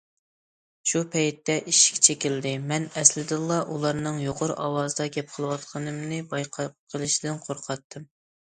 [0.91, 8.11] شۇ پەيتتە ئىشىك چېكىلدى، مەن ئەسلىدىنلا ئۇلارنىڭ يۇقىرى ئاۋازدا گەپ قىلىۋاتقىنىمنى بايقاپ قېلىشىدىن قورقاتتىم.